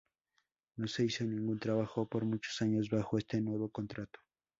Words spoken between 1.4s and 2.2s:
trabajo